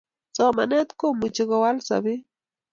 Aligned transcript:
Somanet 0.35 0.89
komuchi 0.99 1.43
kowal 1.49 1.77
sobet 1.87 2.21